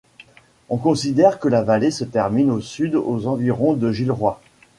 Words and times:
On 0.69 0.77
considère 0.77 1.37
que 1.39 1.47
la 1.47 1.61
vallée 1.61 1.91
se 1.91 2.03
termine 2.05 2.49
au 2.49 2.59
sud 2.59 2.95
aux 2.95 3.27
environs 3.27 3.73
de 3.75 3.91
Gilroy. 3.91 4.41